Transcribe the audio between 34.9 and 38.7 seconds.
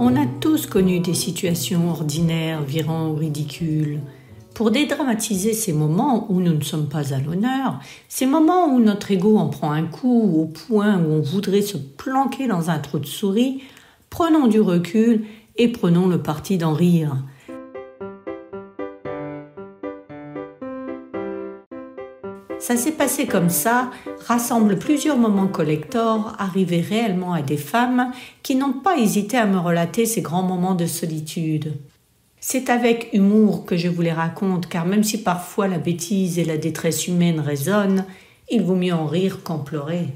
si parfois la bêtise et la détresse humaine résonnent, il